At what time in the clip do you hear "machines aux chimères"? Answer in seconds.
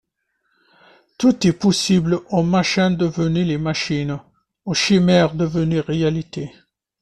3.59-5.35